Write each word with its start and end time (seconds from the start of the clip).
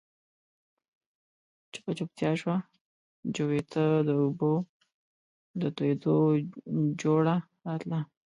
چوپه 1.73 1.91
چوپتيا 1.97 2.31
شوه، 2.41 2.57
جووې 3.35 3.61
ته 3.71 3.83
د 4.07 4.09
اوبو 4.21 4.51
د 5.61 5.63
تويېدو 5.77 6.15
جورړا 7.01 7.35
راتله. 7.65 7.99